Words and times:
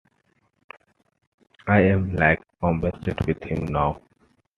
I'm 1.67 2.15
like 2.15 2.39
obsessed 2.63 3.27
with 3.27 3.43
him 3.43 3.65
now. 3.65 4.01